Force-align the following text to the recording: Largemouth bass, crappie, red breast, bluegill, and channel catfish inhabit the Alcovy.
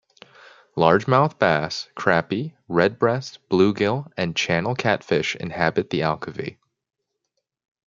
Largemouth 0.75 1.37
bass, 1.37 1.87
crappie, 1.95 2.55
red 2.67 2.97
breast, 2.97 3.37
bluegill, 3.49 4.11
and 4.17 4.35
channel 4.35 4.73
catfish 4.73 5.35
inhabit 5.35 5.91
the 5.91 5.99
Alcovy. 6.01 6.57